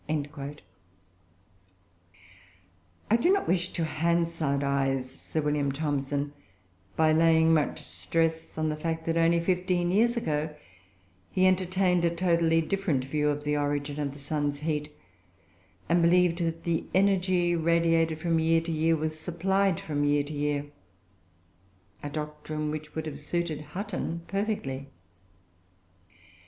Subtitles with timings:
[0.07, 0.53] "[Footnote 21: Loc.
[0.57, 0.61] cit.
[0.65, 0.69] p.
[3.09, 6.33] 20.] I do not wish to "Hansardise" Sir William Thomson
[6.95, 10.55] by laying much stress on the fact that, only fifteen years ago
[11.29, 14.91] he entertained a totally different view of the origin of the sun's heat,
[15.87, 20.33] and believed that the energy radiated from year to year was supplied from year to
[20.33, 20.65] year
[22.01, 24.87] a doctrine which would have suited Hutton perfectly.